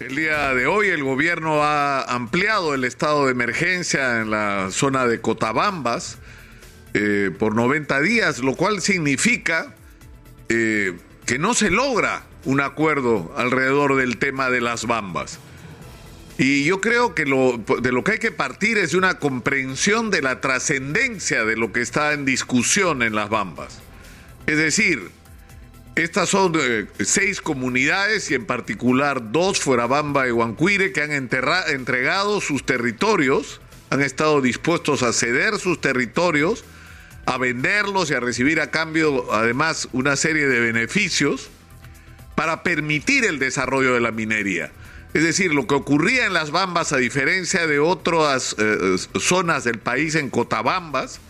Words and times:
El 0.00 0.16
día 0.16 0.52
de 0.54 0.66
hoy 0.66 0.88
el 0.88 1.04
gobierno 1.04 1.62
ha 1.62 2.02
ampliado 2.02 2.74
el 2.74 2.82
estado 2.82 3.26
de 3.26 3.30
emergencia 3.30 4.20
en 4.20 4.30
la 4.32 4.72
zona 4.72 5.06
de 5.06 5.20
Cotabambas 5.20 6.18
eh, 6.94 7.30
por 7.38 7.54
90 7.54 8.00
días, 8.00 8.40
lo 8.40 8.56
cual 8.56 8.80
significa 8.80 9.72
eh, 10.48 10.98
que 11.26 11.38
no 11.38 11.54
se 11.54 11.70
logra 11.70 12.24
un 12.44 12.60
acuerdo 12.60 13.32
alrededor 13.36 13.94
del 13.94 14.18
tema 14.18 14.50
de 14.50 14.60
las 14.60 14.84
bambas. 14.88 15.38
Y 16.38 16.64
yo 16.64 16.80
creo 16.80 17.14
que 17.14 17.24
lo, 17.24 17.58
de 17.80 17.92
lo 17.92 18.02
que 18.02 18.12
hay 18.12 18.18
que 18.18 18.32
partir 18.32 18.78
es 18.78 18.90
de 18.90 18.98
una 18.98 19.20
comprensión 19.20 20.10
de 20.10 20.22
la 20.22 20.40
trascendencia 20.40 21.44
de 21.44 21.56
lo 21.56 21.72
que 21.72 21.82
está 21.82 22.14
en 22.14 22.24
discusión 22.24 23.00
en 23.04 23.14
las 23.14 23.30
bambas. 23.30 23.80
Es 24.48 24.58
decir, 24.58 25.12
estas 25.96 26.28
son 26.28 26.54
eh, 26.56 26.86
seis 27.04 27.40
comunidades 27.40 28.30
y 28.30 28.34
en 28.34 28.46
particular 28.46 29.30
dos, 29.30 29.60
Fuerabamba 29.60 30.26
y 30.26 30.32
Huancuire, 30.32 30.92
que 30.92 31.02
han 31.02 31.12
entregado 31.12 32.40
sus 32.40 32.66
territorios, 32.66 33.60
han 33.90 34.00
estado 34.00 34.40
dispuestos 34.40 35.04
a 35.04 35.12
ceder 35.12 35.58
sus 35.58 35.80
territorios, 35.80 36.64
a 37.26 37.38
venderlos 37.38 38.10
y 38.10 38.14
a 38.14 38.20
recibir 38.20 38.60
a 38.60 38.70
cambio 38.70 39.32
además 39.32 39.88
una 39.92 40.16
serie 40.16 40.48
de 40.48 40.58
beneficios 40.58 41.48
para 42.34 42.64
permitir 42.64 43.24
el 43.24 43.38
desarrollo 43.38 43.94
de 43.94 44.00
la 44.00 44.10
minería. 44.10 44.72
Es 45.14 45.22
decir, 45.22 45.54
lo 45.54 45.68
que 45.68 45.76
ocurría 45.76 46.26
en 46.26 46.32
las 46.32 46.50
Bambas, 46.50 46.92
a 46.92 46.96
diferencia 46.96 47.68
de 47.68 47.78
otras 47.78 48.56
eh, 48.58 48.96
zonas 49.20 49.62
del 49.62 49.78
país 49.78 50.16
en 50.16 50.28
Cotabambas, 50.28 51.20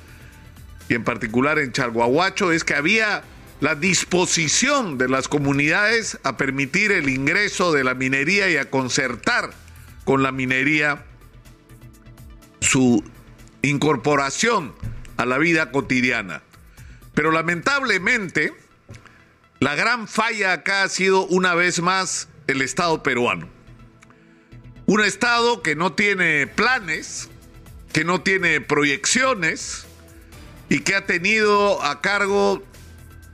y 0.89 0.95
en 0.95 1.05
particular 1.05 1.59
en 1.59 1.73
Chalhuahuacho, 1.73 2.51
es 2.51 2.65
que 2.65 2.75
había 2.75 3.25
la 3.61 3.75
disposición 3.75 4.99
de 4.99 5.09
las 5.09 5.29
comunidades 5.29 6.19
a 6.23 6.37
permitir 6.37 6.93
el 6.93 7.09
ingreso 7.09 7.73
de 7.73 7.85
la 7.85 7.95
minería 7.95 8.51
y 8.51 8.57
a 8.57 8.71
concertar 8.71 9.51
con 10.05 10.23
la 10.23 10.33
minería 10.33 11.05
su 12.61 13.05
incorporación 13.63 14.75
a 15.17 15.27
la 15.27 15.39
vida 15.39 15.71
cotidiana. 15.71 16.43
Pero 17.15 17.31
lamentablemente, 17.31 18.53
la 19.61 19.75
gran 19.75 20.09
falla 20.09 20.53
acá 20.53 20.83
ha 20.83 20.89
sido 20.89 21.25
una 21.27 21.55
vez 21.55 21.81
más 21.81 22.29
el 22.47 22.61
Estado 22.61 23.03
peruano. 23.03 23.49
Un 24.87 25.03
Estado 25.03 25.63
que 25.63 25.77
no 25.77 25.93
tiene 25.95 26.47
planes, 26.47 27.31
que 27.93 28.05
no 28.05 28.21
tiene 28.21 28.61
proyecciones 28.61 29.87
y 30.69 30.81
que 30.81 30.97
ha 30.97 31.07
tenido 31.07 31.83
a 31.83 32.01
cargo 32.03 32.63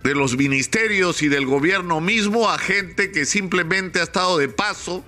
de 0.03 0.15
los 0.15 0.37
ministerios 0.37 1.23
y 1.23 1.29
del 1.29 1.47
gobierno 1.47 2.01
mismo 2.01 2.51
a 2.51 2.59
gente 2.59 3.11
que 3.13 3.27
simplemente 3.27 4.01
ha 4.01 4.05
estado 4.05 4.39
de 4.39 4.49
paso 4.49 5.05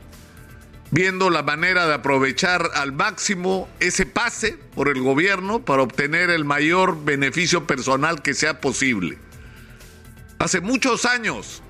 viendo 0.90 1.30
la 1.30 1.42
manera 1.42 1.86
de 1.86 1.94
aprovechar 1.94 2.70
al 2.74 2.92
máximo 2.92 3.68
ese 3.80 4.04
pase 4.04 4.58
por 4.74 4.88
el 4.88 5.00
gobierno 5.00 5.64
para 5.64 5.82
obtener 5.82 6.28
el 6.28 6.44
mayor 6.44 7.02
beneficio 7.02 7.66
personal 7.66 8.20
que 8.20 8.34
sea 8.34 8.60
posible. 8.60 9.16
Hace 10.38 10.60
muchos 10.60 11.06
años 11.06 11.62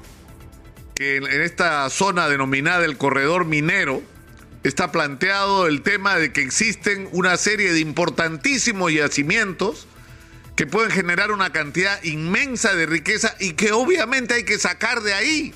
que 0.97 1.17
en 1.19 1.42
esta 1.42 1.89
zona 1.91 2.29
denominada 2.29 2.84
el 2.84 2.98
corredor 2.98 3.45
minero 3.45 4.03
está 4.64 4.91
planteado 4.91 5.69
el 5.69 5.83
tema 5.83 6.17
de 6.17 6.33
que 6.33 6.42
existen 6.42 7.09
una 7.12 7.36
serie 7.36 7.73
de 7.73 7.79
importantísimos 7.79 8.92
yacimientos 8.92 9.86
que 10.56 10.67
pueden 10.67 10.91
generar 10.91 11.33
una 11.33 11.50
cantidad 11.53 12.03
inmensa 12.03 12.75
de 12.75 12.86
riqueza 12.86 13.34
y 13.41 13.53
que 13.55 13.72
obviamente 13.72 14.34
hay 14.34 14.45
que 14.45 14.58
sacar 14.58 15.03
de 15.03 15.14
ahí. 15.14 15.55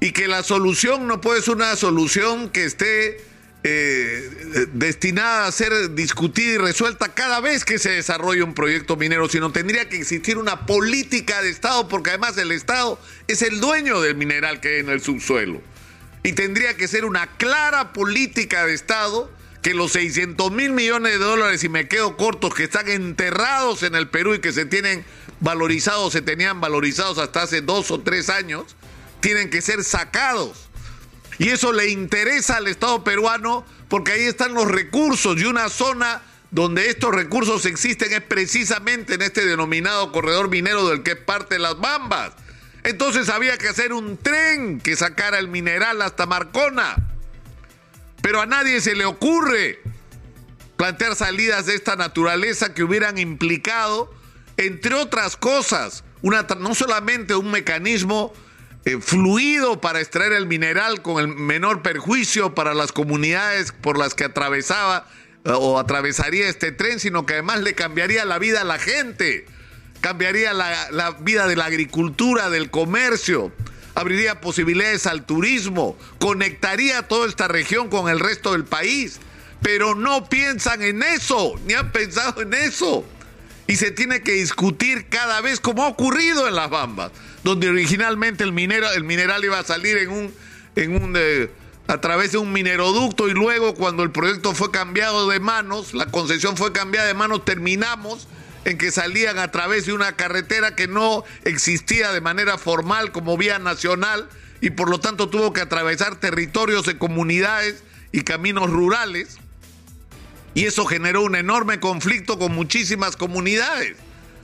Y 0.00 0.12
que 0.12 0.28
la 0.28 0.42
solución 0.42 1.06
no 1.06 1.20
puede 1.20 1.42
ser 1.42 1.56
una 1.56 1.74
solución 1.76 2.50
que 2.50 2.64
esté 2.64 3.24
eh, 3.66 4.66
destinada 4.74 5.46
a 5.46 5.52
ser 5.52 5.94
discutida 5.94 6.52
y 6.52 6.58
resuelta 6.58 7.14
cada 7.14 7.40
vez 7.40 7.64
que 7.64 7.78
se 7.78 7.90
desarrolle 7.90 8.42
un 8.42 8.52
proyecto 8.52 8.96
minero, 8.96 9.26
sino 9.28 9.52
tendría 9.52 9.88
que 9.88 9.96
existir 9.96 10.36
una 10.36 10.66
política 10.66 11.40
de 11.40 11.48
Estado, 11.48 11.88
porque 11.88 12.10
además 12.10 12.36
el 12.36 12.52
Estado 12.52 13.00
es 13.26 13.40
el 13.40 13.60
dueño 13.60 14.02
del 14.02 14.16
mineral 14.16 14.60
que 14.60 14.68
hay 14.68 14.80
en 14.80 14.90
el 14.90 15.00
subsuelo. 15.00 15.62
Y 16.22 16.32
tendría 16.32 16.76
que 16.76 16.88
ser 16.88 17.06
una 17.06 17.26
clara 17.38 17.94
política 17.94 18.66
de 18.66 18.74
Estado 18.74 19.30
que 19.64 19.72
los 19.72 19.92
600 19.92 20.52
mil 20.52 20.72
millones 20.72 21.12
de 21.12 21.18
dólares, 21.18 21.64
y 21.64 21.70
me 21.70 21.88
quedo 21.88 22.18
cortos, 22.18 22.54
que 22.54 22.64
están 22.64 22.86
enterrados 22.86 23.82
en 23.82 23.94
el 23.94 24.08
Perú 24.08 24.34
y 24.34 24.38
que 24.38 24.52
se 24.52 24.66
tienen 24.66 25.06
valorizados, 25.40 26.12
se 26.12 26.20
tenían 26.20 26.60
valorizados 26.60 27.16
hasta 27.16 27.44
hace 27.44 27.62
dos 27.62 27.90
o 27.90 27.98
tres 28.00 28.28
años, 28.28 28.76
tienen 29.20 29.48
que 29.48 29.62
ser 29.62 29.82
sacados. 29.82 30.68
Y 31.38 31.48
eso 31.48 31.72
le 31.72 31.88
interesa 31.88 32.58
al 32.58 32.66
Estado 32.66 33.02
peruano 33.04 33.64
porque 33.88 34.12
ahí 34.12 34.24
están 34.24 34.52
los 34.52 34.70
recursos 34.70 35.40
y 35.40 35.46
una 35.46 35.70
zona 35.70 36.20
donde 36.50 36.90
estos 36.90 37.14
recursos 37.14 37.64
existen 37.64 38.12
es 38.12 38.20
precisamente 38.20 39.14
en 39.14 39.22
este 39.22 39.46
denominado 39.46 40.12
corredor 40.12 40.50
minero 40.50 40.86
del 40.90 41.02
que 41.02 41.12
es 41.12 41.16
parte 41.16 41.54
de 41.54 41.60
las 41.60 41.80
Bambas. 41.80 42.34
Entonces 42.82 43.30
había 43.30 43.56
que 43.56 43.68
hacer 43.68 43.94
un 43.94 44.18
tren 44.18 44.78
que 44.78 44.94
sacara 44.94 45.38
el 45.38 45.48
mineral 45.48 46.02
hasta 46.02 46.26
Marcona. 46.26 47.13
Pero 48.24 48.40
a 48.40 48.46
nadie 48.46 48.80
se 48.80 48.94
le 48.94 49.04
ocurre 49.04 49.80
plantear 50.78 51.14
salidas 51.14 51.66
de 51.66 51.74
esta 51.74 51.94
naturaleza 51.94 52.72
que 52.72 52.82
hubieran 52.82 53.18
implicado, 53.18 54.10
entre 54.56 54.94
otras 54.94 55.36
cosas, 55.36 56.04
una, 56.22 56.46
no 56.58 56.74
solamente 56.74 57.34
un 57.34 57.50
mecanismo 57.50 58.32
eh, 58.86 58.96
fluido 58.98 59.82
para 59.82 60.00
extraer 60.00 60.32
el 60.32 60.46
mineral 60.46 61.02
con 61.02 61.20
el 61.20 61.28
menor 61.28 61.82
perjuicio 61.82 62.54
para 62.54 62.72
las 62.72 62.92
comunidades 62.92 63.72
por 63.72 63.98
las 63.98 64.14
que 64.14 64.24
atravesaba 64.24 65.06
eh, 65.44 65.50
o 65.52 65.78
atravesaría 65.78 66.48
este 66.48 66.72
tren, 66.72 67.00
sino 67.00 67.26
que 67.26 67.34
además 67.34 67.60
le 67.60 67.74
cambiaría 67.74 68.24
la 68.24 68.38
vida 68.38 68.62
a 68.62 68.64
la 68.64 68.78
gente, 68.78 69.44
cambiaría 70.00 70.54
la, 70.54 70.90
la 70.92 71.10
vida 71.10 71.46
de 71.46 71.56
la 71.56 71.66
agricultura, 71.66 72.48
del 72.48 72.70
comercio, 72.70 73.52
abriría 73.94 74.40
posibilidades 74.40 75.06
al 75.06 75.24
turismo, 75.24 75.96
conectaría 76.18 77.02
toda 77.02 77.28
esta 77.28 77.48
región 77.48 77.88
con 77.88 78.08
el 78.08 78.20
resto 78.20 78.52
del 78.52 78.64
país. 78.64 79.20
Pero 79.62 79.94
no 79.94 80.28
piensan 80.28 80.82
en 80.82 81.02
eso, 81.02 81.54
ni 81.66 81.74
han 81.74 81.90
pensado 81.90 82.42
en 82.42 82.52
eso. 82.52 83.04
Y 83.66 83.76
se 83.76 83.90
tiene 83.90 84.22
que 84.22 84.32
discutir 84.32 85.06
cada 85.08 85.40
vez 85.40 85.58
como 85.58 85.84
ha 85.84 85.88
ocurrido 85.88 86.46
en 86.46 86.54
las 86.54 86.68
Bambas, 86.68 87.12
donde 87.44 87.70
originalmente 87.70 88.44
el, 88.44 88.50
el 88.58 89.04
mineral 89.04 89.44
iba 89.44 89.58
a 89.58 89.64
salir 89.64 89.96
en 89.96 90.10
un, 90.10 90.34
en 90.76 91.02
un 91.02 91.14
eh, 91.16 91.48
a 91.86 92.00
través 92.00 92.32
de 92.32 92.38
un 92.38 92.52
mineroducto 92.52 93.28
y 93.28 93.32
luego 93.32 93.74
cuando 93.74 94.02
el 94.02 94.10
proyecto 94.10 94.54
fue 94.54 94.70
cambiado 94.70 95.28
de 95.28 95.40
manos, 95.40 95.94
la 95.94 96.06
concesión 96.06 96.56
fue 96.56 96.72
cambiada 96.72 97.06
de 97.06 97.14
manos, 97.14 97.44
terminamos 97.44 98.26
en 98.64 98.78
que 98.78 98.90
salían 98.90 99.38
a 99.38 99.50
través 99.50 99.86
de 99.86 99.92
una 99.92 100.16
carretera 100.16 100.74
que 100.74 100.88
no 100.88 101.24
existía 101.44 102.12
de 102.12 102.20
manera 102.20 102.58
formal 102.58 103.12
como 103.12 103.36
vía 103.36 103.58
nacional 103.58 104.28
y 104.60 104.70
por 104.70 104.88
lo 104.88 105.00
tanto 105.00 105.28
tuvo 105.28 105.52
que 105.52 105.60
atravesar 105.60 106.16
territorios 106.16 106.86
de 106.86 106.96
comunidades 106.96 107.82
y 108.12 108.22
caminos 108.22 108.70
rurales. 108.70 109.38
Y 110.54 110.66
eso 110.66 110.86
generó 110.86 111.22
un 111.22 111.36
enorme 111.36 111.80
conflicto 111.80 112.38
con 112.38 112.54
muchísimas 112.54 113.16
comunidades, 113.16 113.96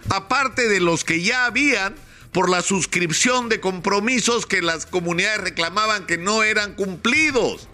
aparte 0.09 0.69
de 0.69 0.81
los 0.81 1.05
que 1.05 1.23
ya 1.23 1.47
habían 1.47 1.95
por 2.33 2.51
la 2.51 2.63
suscripción 2.63 3.49
de 3.49 3.61
compromisos 3.61 4.45
que 4.47 4.61
las 4.61 4.87
comunidades 4.87 5.41
reclamaban 5.41 6.07
que 6.07 6.19
no 6.19 6.43
eran 6.43 6.75
cumplidos. 6.75 7.69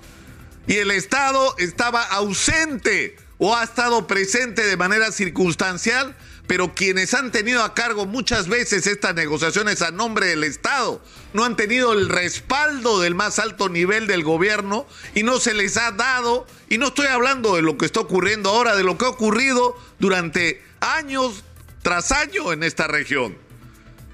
Y 0.67 0.77
el 0.77 0.91
Estado 0.91 1.55
estaba 1.59 2.03
ausente 2.03 3.17
o 3.39 3.57
ha 3.57 3.65
estado 3.65 4.07
presente 4.07 4.65
de 4.65 4.77
manera 4.77 5.13
circunstancial 5.13 6.17
pero 6.47 6.75
quienes 6.75 7.13
han 7.15 7.33
tenido 7.33 7.63
a 7.63 7.75
cargo 7.75 8.07
muchas 8.07 8.49
veces 8.49 8.87
estas 8.87 9.15
negociaciones 9.15 9.83
a 9.83 9.91
nombre 9.91 10.27
del 10.27 10.45
Estado 10.45 11.03
no 11.33 11.45
han 11.45 11.57
tenido 11.57 11.93
el 11.93 12.09
respaldo 12.09 13.01
del 13.01 13.15
más 13.15 13.39
alto 13.39 13.69
nivel 13.69 14.07
del 14.07 14.23
gobierno 14.23 14.87
y 15.15 15.23
no 15.23 15.39
se 15.39 15.55
les 15.55 15.77
ha 15.77 15.93
dado, 15.93 16.47
y 16.69 16.79
no 16.79 16.89
estoy 16.89 17.07
hablando 17.07 17.57
de 17.57 17.63
lo 17.63 17.77
que 17.77 17.87
está 17.87 18.01
ocurriendo 18.01 18.51
ahora, 18.51 18.77
de 18.77 18.85
lo 18.85 18.97
que 18.97 19.05
ha 19.05 19.09
ocurrido 19.09 19.77
durante 19.99 20.63
años 20.81 21.45
tras 21.83 22.13
año 22.13 22.53
en 22.53 22.63
esta 22.63 22.87
región. 22.87 23.37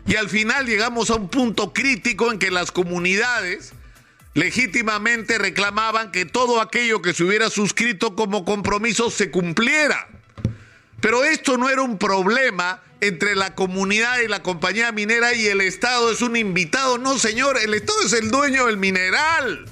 Y 0.07 0.17
al 0.17 0.29
final 0.29 0.67
llegamos 0.67 1.11
a 1.11 1.15
un 1.15 1.29
punto 1.29 1.73
crítico 1.73 2.33
en 2.33 2.39
que 2.39 2.51
las 2.51 2.73
comunidades 2.73 3.73
legítimamente 4.35 5.39
reclamaban 5.39 6.11
que 6.11 6.25
todo 6.25 6.61
aquello 6.61 7.03
que 7.03 7.13
se 7.13 7.25
hubiera 7.25 7.51
suscrito 7.51 8.15
como 8.15 8.45
compromiso 8.45 9.11
se 9.11 9.31
cumpliera. 9.31 10.09
Pero 11.01 11.25
esto 11.25 11.59
no 11.59 11.69
era 11.69 11.83
un 11.83 11.99
problema 11.99 12.81
entre 13.01 13.35
la 13.35 13.55
comunidad 13.55 14.21
y 14.21 14.29
la 14.29 14.43
compañía 14.43 14.93
minera 14.93 15.35
y 15.35 15.47
el 15.49 15.61
Estado 15.61 16.13
es 16.13 16.23
un 16.23 16.37
invitado. 16.37 16.99
No, 16.99 17.19
señor, 17.19 17.59
el 17.59 17.75
Estado 17.75 18.03
es 18.03 18.13
el 18.13 18.31
dueño 18.31 18.67
del 18.67 18.77
mineral. 18.77 19.67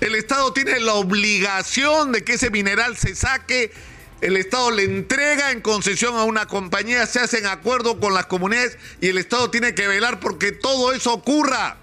El 0.00 0.14
Estado 0.14 0.52
tiene 0.52 0.80
la 0.80 0.94
obligación 0.94 2.12
de 2.12 2.24
que 2.24 2.34
ese 2.34 2.50
mineral 2.50 2.96
se 2.96 3.14
saque. 3.14 3.72
El 4.20 4.36
Estado 4.36 4.72
le 4.72 4.82
entrega 4.82 5.52
en 5.52 5.60
concesión 5.60 6.16
a 6.16 6.24
una 6.24 6.46
compañía, 6.46 7.06
se 7.06 7.20
hace 7.20 7.38
en 7.38 7.46
acuerdo 7.46 8.00
con 8.00 8.14
las 8.14 8.26
comunidades 8.26 8.76
y 9.00 9.08
el 9.08 9.18
Estado 9.18 9.48
tiene 9.48 9.74
que 9.74 9.86
velar 9.86 10.18
porque 10.18 10.50
todo 10.50 10.92
eso 10.92 11.12
ocurra 11.12 11.78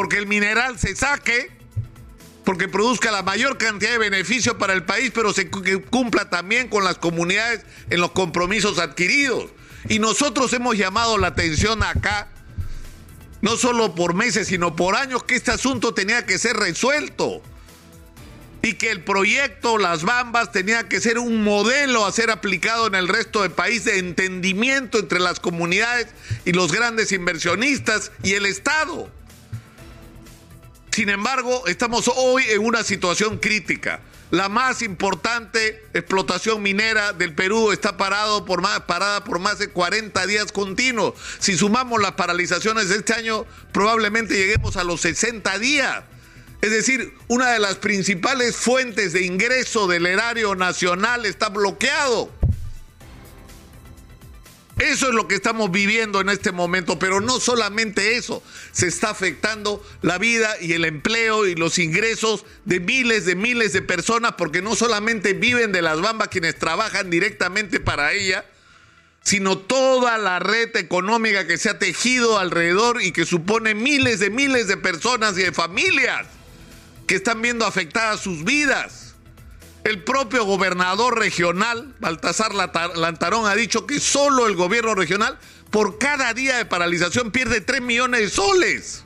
porque 0.00 0.16
el 0.16 0.26
mineral 0.26 0.78
se 0.78 0.96
saque, 0.96 1.50
porque 2.46 2.68
produzca 2.68 3.10
la 3.12 3.22
mayor 3.22 3.58
cantidad 3.58 3.90
de 3.90 3.98
beneficio 3.98 4.56
para 4.56 4.72
el 4.72 4.82
país, 4.82 5.10
pero 5.14 5.34
se 5.34 5.50
cumpla 5.50 6.30
también 6.30 6.68
con 6.68 6.84
las 6.84 6.96
comunidades 6.96 7.66
en 7.90 8.00
los 8.00 8.12
compromisos 8.12 8.78
adquiridos. 8.78 9.50
Y 9.90 9.98
nosotros 9.98 10.54
hemos 10.54 10.78
llamado 10.78 11.18
la 11.18 11.26
atención 11.26 11.82
acá, 11.82 12.30
no 13.42 13.58
solo 13.58 13.94
por 13.94 14.14
meses, 14.14 14.48
sino 14.48 14.74
por 14.74 14.96
años, 14.96 15.22
que 15.22 15.34
este 15.34 15.50
asunto 15.50 15.92
tenía 15.92 16.24
que 16.24 16.38
ser 16.38 16.56
resuelto 16.56 17.42
y 18.62 18.72
que 18.72 18.90
el 18.92 19.04
proyecto 19.04 19.76
Las 19.76 20.02
Bambas 20.04 20.50
tenía 20.50 20.88
que 20.88 21.02
ser 21.02 21.18
un 21.18 21.44
modelo 21.44 22.06
a 22.06 22.12
ser 22.12 22.30
aplicado 22.30 22.86
en 22.86 22.94
el 22.94 23.06
resto 23.06 23.42
del 23.42 23.50
país 23.50 23.84
de 23.84 23.98
entendimiento 23.98 24.98
entre 24.98 25.20
las 25.20 25.40
comunidades 25.40 26.06
y 26.46 26.52
los 26.52 26.72
grandes 26.72 27.12
inversionistas 27.12 28.12
y 28.22 28.32
el 28.32 28.46
Estado. 28.46 29.10
Sin 31.00 31.08
embargo, 31.08 31.66
estamos 31.66 32.12
hoy 32.14 32.44
en 32.50 32.62
una 32.62 32.84
situación 32.84 33.38
crítica. 33.38 34.00
La 34.30 34.50
más 34.50 34.82
importante 34.82 35.82
explotación 35.94 36.62
minera 36.62 37.14
del 37.14 37.34
Perú 37.34 37.72
está 37.72 37.96
parado 37.96 38.44
por 38.44 38.60
más, 38.60 38.80
parada 38.80 39.24
por 39.24 39.38
más 39.38 39.58
de 39.58 39.70
40 39.70 40.26
días 40.26 40.52
continuos. 40.52 41.14
Si 41.38 41.56
sumamos 41.56 42.02
las 42.02 42.12
paralizaciones 42.12 42.90
de 42.90 42.96
este 42.96 43.14
año, 43.14 43.46
probablemente 43.72 44.34
lleguemos 44.34 44.76
a 44.76 44.84
los 44.84 45.00
60 45.00 45.58
días. 45.58 46.04
Es 46.60 46.70
decir, 46.70 47.14
una 47.28 47.52
de 47.52 47.60
las 47.60 47.76
principales 47.76 48.54
fuentes 48.56 49.14
de 49.14 49.24
ingreso 49.24 49.86
del 49.86 50.04
erario 50.04 50.54
nacional 50.54 51.24
está 51.24 51.48
bloqueado. 51.48 52.30
Eso 54.80 55.08
es 55.08 55.14
lo 55.14 55.28
que 55.28 55.34
estamos 55.34 55.70
viviendo 55.70 56.22
en 56.22 56.30
este 56.30 56.52
momento, 56.52 56.98
pero 56.98 57.20
no 57.20 57.38
solamente 57.38 58.16
eso, 58.16 58.42
se 58.72 58.88
está 58.88 59.10
afectando 59.10 59.84
la 60.00 60.16
vida 60.16 60.56
y 60.58 60.72
el 60.72 60.86
empleo 60.86 61.46
y 61.46 61.54
los 61.54 61.78
ingresos 61.78 62.46
de 62.64 62.80
miles 62.80 63.26
de 63.26 63.36
miles 63.36 63.74
de 63.74 63.82
personas, 63.82 64.32
porque 64.38 64.62
no 64.62 64.74
solamente 64.74 65.34
viven 65.34 65.70
de 65.72 65.82
las 65.82 66.00
bambas 66.00 66.28
quienes 66.28 66.58
trabajan 66.58 67.10
directamente 67.10 67.78
para 67.78 68.14
ella, 68.14 68.46
sino 69.22 69.58
toda 69.58 70.16
la 70.16 70.38
red 70.38 70.74
económica 70.74 71.46
que 71.46 71.58
se 71.58 71.68
ha 71.68 71.78
tejido 71.78 72.38
alrededor 72.38 73.02
y 73.02 73.12
que 73.12 73.26
supone 73.26 73.74
miles 73.74 74.18
de 74.18 74.30
miles 74.30 74.66
de 74.66 74.78
personas 74.78 75.36
y 75.36 75.42
de 75.42 75.52
familias 75.52 76.26
que 77.06 77.16
están 77.16 77.42
viendo 77.42 77.66
afectadas 77.66 78.20
sus 78.20 78.44
vidas. 78.44 78.99
El 79.84 80.02
propio 80.04 80.44
gobernador 80.44 81.18
regional, 81.18 81.94
Baltasar 82.00 82.54
Lantarón, 82.54 83.46
ha 83.46 83.54
dicho 83.54 83.86
que 83.86 83.98
solo 83.98 84.46
el 84.46 84.54
gobierno 84.54 84.94
regional, 84.94 85.38
por 85.70 85.98
cada 85.98 86.34
día 86.34 86.58
de 86.58 86.66
paralización, 86.66 87.30
pierde 87.30 87.60
3 87.60 87.80
millones 87.80 88.20
de 88.20 88.30
soles. 88.30 89.04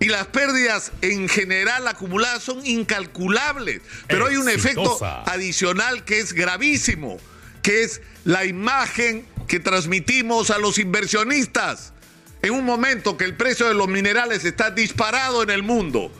Y 0.00 0.08
las 0.08 0.26
pérdidas 0.26 0.92
en 1.00 1.28
general 1.28 1.86
acumuladas 1.88 2.42
son 2.42 2.64
incalculables. 2.64 3.82
Pero 4.06 4.26
hay 4.26 4.36
un 4.36 4.48
efecto 4.48 4.98
adicional 5.26 6.04
que 6.04 6.20
es 6.20 6.32
gravísimo, 6.32 7.18
que 7.62 7.82
es 7.82 8.00
la 8.24 8.44
imagen 8.44 9.26
que 9.48 9.60
transmitimos 9.60 10.50
a 10.50 10.58
los 10.58 10.78
inversionistas 10.78 11.92
en 12.42 12.52
un 12.52 12.64
momento 12.64 13.16
que 13.16 13.24
el 13.24 13.36
precio 13.36 13.66
de 13.66 13.74
los 13.74 13.88
minerales 13.88 14.44
está 14.44 14.70
disparado 14.70 15.42
en 15.42 15.50
el 15.50 15.62
mundo, 15.62 16.12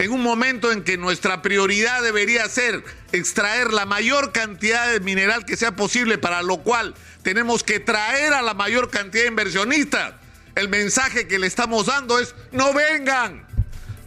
en 0.00 0.12
un 0.12 0.22
momento 0.22 0.72
en 0.72 0.82
que 0.82 0.96
nuestra 0.96 1.42
prioridad 1.42 2.02
debería 2.02 2.48
ser 2.48 2.82
extraer 3.12 3.70
la 3.70 3.84
mayor 3.84 4.32
cantidad 4.32 4.90
de 4.90 4.98
mineral 5.00 5.44
que 5.44 5.58
sea 5.58 5.76
posible, 5.76 6.16
para 6.16 6.40
lo 6.42 6.62
cual 6.62 6.94
tenemos 7.22 7.62
que 7.62 7.80
traer 7.80 8.32
a 8.32 8.40
la 8.40 8.54
mayor 8.54 8.88
cantidad 8.88 9.24
de 9.24 9.28
inversionistas, 9.28 10.14
el 10.54 10.70
mensaje 10.70 11.28
que 11.28 11.38
le 11.38 11.46
estamos 11.46 11.84
dando 11.84 12.18
es, 12.18 12.34
no 12.50 12.72
vengan, 12.72 13.46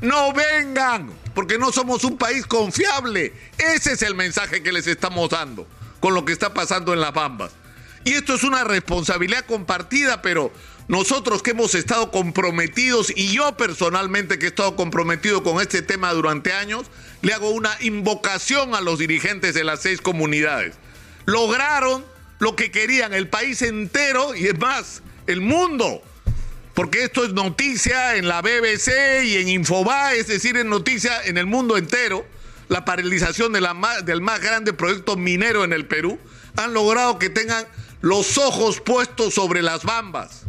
no 0.01 0.33
vengan, 0.33 1.13
porque 1.35 1.59
no 1.59 1.71
somos 1.71 2.03
un 2.03 2.17
país 2.17 2.47
confiable. 2.47 3.31
Ese 3.59 3.91
es 3.91 4.01
el 4.01 4.15
mensaje 4.15 4.63
que 4.63 4.71
les 4.71 4.87
estamos 4.87 5.29
dando 5.29 5.67
con 5.99 6.15
lo 6.15 6.25
que 6.25 6.33
está 6.33 6.55
pasando 6.55 6.93
en 6.93 7.01
las 7.01 7.13
Bambas. 7.13 7.51
Y 8.03 8.13
esto 8.13 8.33
es 8.33 8.43
una 8.43 8.63
responsabilidad 8.63 9.45
compartida, 9.45 10.23
pero 10.23 10.51
nosotros 10.88 11.41
que 11.41 11.51
hemos 11.51 11.75
estado 11.75 12.12
comprometidos 12.12 13.12
y 13.15 13.33
yo 13.33 13.56
personalmente 13.56 14.38
que 14.38 14.45
he 14.45 14.50
estado 14.50 14.75
comprometido 14.75 15.41
con 15.41 15.62
este 15.62 15.81
tema 15.81 16.12
durante 16.13 16.51
años, 16.51 16.88
le 17.21 17.33
hago 17.33 17.51
una 17.51 17.71
invocación 17.80 18.75
a 18.75 18.81
los 18.81 19.00
dirigentes 19.00 19.53
de 19.53 19.63
las 19.63 19.81
seis 19.81 20.01
comunidades. 20.01 20.75
Lograron 21.25 22.03
lo 22.39 22.57
que 22.57 22.69
querían 22.69 23.13
el 23.13 23.30
país 23.30 23.62
entero 23.62 24.35
y 24.35 24.47
es 24.47 24.59
más, 24.59 25.01
el 25.27 25.39
mundo. 25.39 26.03
Porque 26.74 27.03
esto 27.03 27.24
es 27.24 27.31
noticia 27.33 28.18
en 28.18 28.27
la 28.27 28.41
BBC 28.41 29.24
y 29.24 29.38
en 29.38 29.47
Infobae, 29.47 30.19
es 30.19 30.27
decir, 30.27 30.57
es 30.57 30.65
noticia 30.65 31.24
en 31.24 31.38
el 31.38 31.45
mundo 31.45 31.77
entero. 31.77 32.25
La 32.68 32.83
paralización 32.83 33.53
de 33.53 33.62
la 33.62 34.01
del 34.03 34.21
más 34.21 34.41
grande 34.41 34.74
proyecto 34.74 35.15
minero 35.15 35.63
en 35.63 35.71
el 35.71 35.86
Perú 35.86 36.19
han 36.57 36.74
logrado 36.74 37.19
que 37.19 37.29
tengan 37.29 37.65
los 38.01 38.38
ojos 38.38 38.81
puestos 38.81 39.33
sobre 39.36 39.62
las 39.62 39.83
bambas 39.83 40.42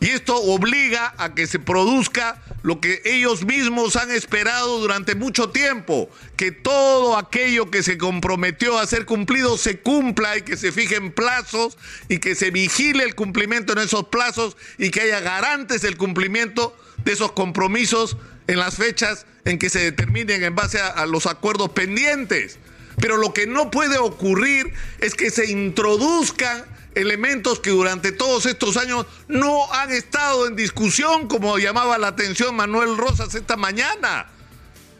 y 0.00 0.10
esto 0.10 0.36
obliga 0.36 1.12
a 1.18 1.34
que 1.34 1.46
se 1.46 1.58
produzca 1.58 2.40
lo 2.62 2.80
que 2.80 3.02
ellos 3.04 3.44
mismos 3.44 3.96
han 3.96 4.12
esperado 4.12 4.78
durante 4.78 5.16
mucho 5.16 5.50
tiempo, 5.50 6.08
que 6.36 6.52
todo 6.52 7.16
aquello 7.16 7.70
que 7.70 7.82
se 7.82 7.98
comprometió 7.98 8.78
a 8.78 8.86
ser 8.86 9.06
cumplido 9.06 9.58
se 9.58 9.80
cumpla 9.80 10.36
y 10.36 10.42
que 10.42 10.56
se 10.56 10.70
fijen 10.70 11.10
plazos 11.10 11.78
y 12.08 12.18
que 12.18 12.36
se 12.36 12.50
vigile 12.50 13.02
el 13.02 13.16
cumplimiento 13.16 13.72
en 13.72 13.80
esos 13.80 14.04
plazos 14.08 14.56
y 14.78 14.90
que 14.90 15.00
haya 15.00 15.20
garantes 15.20 15.82
del 15.82 15.96
cumplimiento 15.96 16.76
de 17.04 17.12
esos 17.12 17.32
compromisos 17.32 18.16
en 18.46 18.58
las 18.58 18.76
fechas 18.76 19.26
en 19.44 19.58
que 19.58 19.68
se 19.68 19.80
determinen 19.80 20.44
en 20.44 20.54
base 20.54 20.78
a, 20.78 20.88
a 20.88 21.06
los 21.06 21.26
acuerdos 21.26 21.70
pendientes. 21.70 22.58
Pero 23.00 23.16
lo 23.16 23.32
que 23.32 23.46
no 23.46 23.70
puede 23.70 23.98
ocurrir 23.98 24.72
es 25.00 25.14
que 25.14 25.30
se 25.30 25.50
introduzcan 25.50 26.64
elementos 26.94 27.60
que 27.60 27.70
durante 27.70 28.12
todos 28.12 28.46
estos 28.46 28.76
años 28.76 29.06
no 29.28 29.72
han 29.72 29.90
estado 29.92 30.46
en 30.46 30.56
discusión, 30.56 31.28
como 31.28 31.58
llamaba 31.58 31.98
la 31.98 32.08
atención 32.08 32.54
Manuel 32.56 32.96
Rosas 32.96 33.34
esta 33.34 33.56
mañana. 33.56 34.28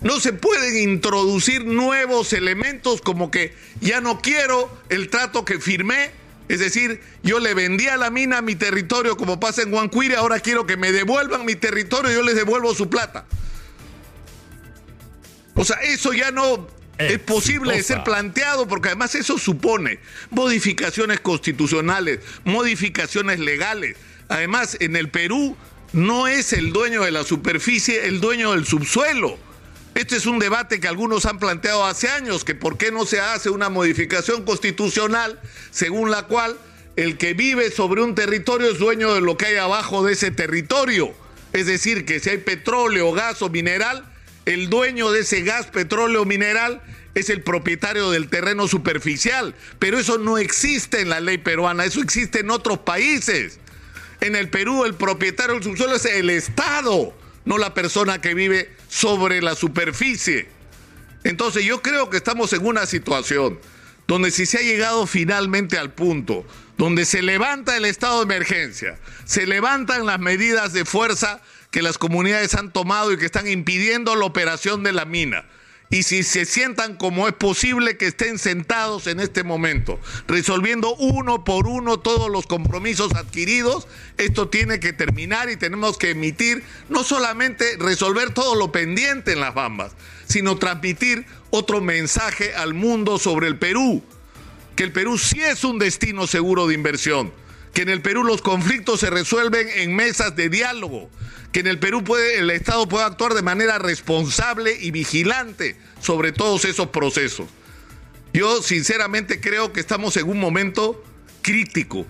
No 0.01 0.21
se 0.21 0.33
pueden 0.33 0.77
introducir 0.77 1.65
nuevos 1.65 2.33
elementos 2.33 3.01
como 3.01 3.31
que 3.31 3.55
ya 3.81 4.01
no 4.01 4.21
quiero 4.21 4.71
el 4.89 5.11
trato 5.11 5.45
que 5.45 5.59
firmé. 5.59 6.13
Es 6.49 6.61
decir, 6.61 7.03
yo 7.23 7.41
le 7.41 7.53
vendí 7.53 7.89
a 7.89 7.97
la 7.97 8.11
mina 8.11 8.41
mi 8.41 8.55
territorio 8.55 9.17
como 9.17 9.39
pasa 9.41 9.63
en 9.63 9.75
Huancuire, 9.75 10.17
ahora 10.17 10.41
quiero 10.41 10.67
que 10.67 10.77
me 10.77 10.93
devuelvan 10.93 11.45
mi 11.45 11.57
territorio 11.57 12.11
y 12.11 12.15
yo 12.15 12.23
les 12.23 12.37
devuelvo 12.37 12.75
su 12.75 12.89
plata. 12.89 13.27
O 15.55 15.65
sea, 15.65 15.79
eso 15.79 16.13
ya 16.13 16.31
no 16.31 16.69
es 16.99 17.19
posible 17.21 17.81
ser 17.83 18.03
planteado 18.03 18.67
porque 18.67 18.89
además 18.89 19.15
eso 19.15 19.39
supone 19.39 20.01
modificaciones 20.31 21.21
constitucionales, 21.21 22.21
modificaciones 22.45 23.39
legales. 23.39 23.97
Además, 24.29 24.77
en 24.81 24.97
el 24.97 25.09
Perú 25.09 25.57
no 25.93 26.27
es 26.27 26.53
el 26.53 26.73
dueño 26.73 27.05
de 27.05 27.13
la 27.13 27.25
superficie 27.25 28.07
el 28.07 28.21
dueño 28.21 28.53
del 28.53 28.67
subsuelo. 28.67 29.39
Este 29.95 30.17
es 30.17 30.27
un 30.27 30.39
debate 30.39 30.81
que 30.81 30.89
algunos 30.89 31.25
han 31.25 31.39
planteado 31.39 31.85
hace 31.85 32.09
años, 32.09 32.45
que 32.45 32.55
por 32.55 32.77
qué 32.79 32.93
no 32.93 33.07
se 33.07 33.21
hace 33.21 33.51
una 33.51 33.69
modificación 33.69 34.45
constitucional 34.45 35.41
según 35.71 36.11
la 36.11 36.25
cual 36.25 36.57
el 36.97 37.17
que 37.17 37.33
vive 37.33 37.71
sobre 37.71 38.03
un 38.03 38.15
territorio 38.15 38.71
es 38.71 38.79
dueño 38.79 39.15
de 39.15 39.21
lo 39.21 39.37
que 39.37 39.47
hay 39.47 39.57
abajo 39.57 40.05
de 40.05 40.13
ese 40.13 40.31
territorio. 40.31 41.15
Es 41.53 41.67
decir, 41.67 42.05
que 42.05 42.21
si 42.21 42.31
hay 42.31 42.39
petróleo, 42.39 43.13
gas 43.13 43.41
o 43.41 43.49
mineral, 43.49 44.05
el 44.49 44.71
dueño 44.71 45.11
de 45.11 45.21
ese 45.21 45.43
gas, 45.43 45.67
petróleo, 45.67 46.25
mineral 46.25 46.81
es 47.15 47.29
el 47.29 47.43
propietario 47.43 48.11
del 48.11 48.29
terreno 48.29 48.67
superficial, 48.67 49.55
pero 49.79 49.99
eso 49.99 50.17
no 50.17 50.39
existe 50.39 51.03
en 51.03 51.11
la 51.11 51.21
ley 51.21 51.37
peruana, 51.37 51.85
eso 51.85 52.01
existe 52.01 52.41
en 52.41 52.51
otros 52.51 52.79
países. 52.79 53.61
En 54.23 54.37
el 54.37 54.49
Perú 54.49 54.87
el 54.87 54.95
propietario 54.95 55.55
del 55.55 55.63
subsuelo 55.63 55.97
es 55.97 56.07
el 56.07 56.31
Estado, 56.31 57.15
no 57.45 57.59
la 57.59 57.75
persona 57.75 58.23
que 58.23 58.33
vive 58.33 58.71
sobre 58.89 59.43
la 59.43 59.55
superficie. 59.55 60.49
Entonces 61.25 61.65
yo 61.65 61.83
creo 61.83 62.09
que 62.09 62.17
estamos 62.17 62.51
en 62.55 62.65
una 62.65 62.87
situación 62.87 63.59
donde 64.07 64.31
si 64.31 64.47
se 64.47 64.59
ha 64.59 64.63
llegado 64.63 65.07
finalmente 65.07 65.77
al 65.77 65.93
punto 65.93 66.47
donde 66.79 67.05
se 67.05 67.23
levanta 67.23 67.77
el 67.77 67.85
estado 67.85 68.19
de 68.19 68.35
emergencia, 68.35 68.99
se 69.25 69.47
levantan 69.47 70.07
las 70.07 70.21
medidas 70.21 70.73
de 70.73 70.85
fuerza 70.85 71.43
que 71.71 71.83
las 71.83 71.99
comunidades 71.99 72.55
han 72.55 72.73
tomado 72.73 73.13
y 73.13 73.19
que 73.19 73.27
están 73.27 73.49
impidiendo 73.49 74.17
la 74.17 74.25
operación 74.25 74.83
de 74.83 74.93
la 74.93 75.05
mina. 75.05 75.45
Y 75.91 76.03
si 76.03 76.23
se 76.23 76.45
sientan 76.45 76.97
como 76.97 77.29
es 77.29 77.35
posible 77.35 77.97
que 77.97 78.09
estén 78.09 78.39
sentados 78.39 79.07
en 79.07 79.21
este 79.21 79.43
momento, 79.43 79.99
resolviendo 80.27 80.95
uno 80.97 81.45
por 81.45 81.67
uno 81.67 81.99
todos 81.99 82.31
los 82.31 82.47
compromisos 82.47 83.15
adquiridos, 83.15 83.89
esto 84.19 84.49
tiene 84.49 84.81
que 84.81 84.93
terminar 84.93 85.49
y 85.49 85.57
tenemos 85.57 85.97
que 85.97 86.11
emitir, 86.11 86.63
no 86.91 87.05
solamente 87.05 87.65
resolver 87.79 88.35
todo 88.35 88.55
lo 88.55 88.71
pendiente 88.71 89.33
en 89.33 89.41
las 89.41 89.55
bambas, 89.55 89.93
sino 90.27 90.59
transmitir 90.59 91.25
otro 91.49 91.81
mensaje 91.81 92.55
al 92.55 92.75
mundo 92.75 93.19
sobre 93.19 93.47
el 93.47 93.59
Perú, 93.59 94.03
que 94.77 94.85
el 94.85 94.93
Perú 94.93 95.17
sí 95.17 95.41
es 95.41 95.65
un 95.65 95.79
destino 95.79 96.27
seguro 96.27 96.67
de 96.67 96.75
inversión 96.75 97.33
que 97.79 97.83
en 97.83 97.91
el 97.91 98.03
Perú 98.03 98.25
los 98.25 98.43
conflictos 98.43 98.99
se 99.01 99.11
resuelven 99.11 99.69
en 99.77 99.95
mesas 99.95 100.35
de 100.35 100.49
diálogo, 100.49 101.09
que 101.53 101.61
en 101.61 101.67
el 101.67 101.79
Perú 101.79 102.05
puede, 102.05 102.39
el 102.39 102.51
Estado 102.51 102.89
puede 102.89 103.05
actuar 103.05 103.35
de 103.35 103.43
manera 103.43 103.79
responsable 103.79 104.77
y 104.81 104.91
vigilante 104.91 105.77
sobre 106.01 106.33
todos 106.33 106.65
esos 106.65 106.89
procesos. 106.89 107.49
Yo 108.33 108.63
sinceramente 108.63 109.41
creo 109.41 109.73
que 109.73 109.81
estamos 109.81 110.17
en 110.17 110.29
un 110.29 110.39
momento 110.39 111.03
crítico 111.43 112.07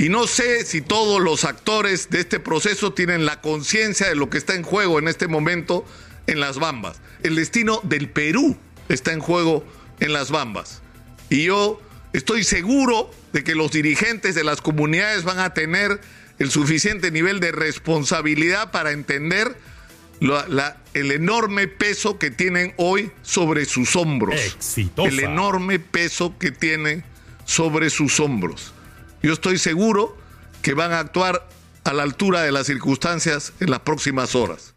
y 0.00 0.08
no 0.08 0.26
sé 0.26 0.64
si 0.64 0.80
todos 0.80 1.20
los 1.20 1.44
actores 1.44 2.08
de 2.08 2.20
este 2.20 2.40
proceso 2.40 2.94
tienen 2.94 3.26
la 3.26 3.42
conciencia 3.42 4.08
de 4.08 4.14
lo 4.14 4.30
que 4.30 4.38
está 4.38 4.54
en 4.54 4.62
juego 4.62 4.98
en 4.98 5.08
este 5.08 5.28
momento 5.28 5.84
en 6.26 6.40
las 6.40 6.58
Bambas. 6.58 7.02
El 7.22 7.36
destino 7.36 7.80
del 7.82 8.08
Perú 8.08 8.56
está 8.88 9.12
en 9.12 9.20
juego 9.20 9.62
en 10.00 10.14
las 10.14 10.30
Bambas. 10.30 10.80
Y 11.28 11.44
yo 11.44 11.82
estoy 12.12 12.44
seguro 12.44 13.10
de 13.32 13.44
que 13.44 13.54
los 13.54 13.70
dirigentes 13.70 14.34
de 14.34 14.44
las 14.44 14.60
comunidades 14.60 15.24
van 15.24 15.38
a 15.38 15.54
tener 15.54 16.00
el 16.38 16.50
suficiente 16.50 17.10
nivel 17.10 17.38
de 17.40 17.52
responsabilidad 17.52 18.70
para 18.70 18.92
entender 18.92 19.56
el 20.94 21.12
enorme 21.12 21.68
peso 21.68 22.18
que 22.18 22.30
tienen 22.30 22.74
hoy 22.76 23.10
sobre 23.22 23.64
sus 23.64 23.96
hombros. 23.96 24.56
El 24.96 25.20
enorme 25.20 25.78
peso 25.78 26.36
que 26.38 26.50
tiene 26.50 27.04
sobre 27.44 27.90
sus 27.90 28.20
hombros. 28.20 28.72
Yo 29.22 29.32
estoy 29.32 29.58
seguro 29.58 30.16
que 30.62 30.74
van 30.74 30.92
a 30.92 30.98
actuar 30.98 31.46
a 31.84 31.92
la 31.92 32.02
altura 32.02 32.42
de 32.42 32.52
las 32.52 32.66
circunstancias 32.66 33.52
en 33.60 33.70
las 33.70 33.80
próximas 33.80 34.34
horas. 34.34 34.74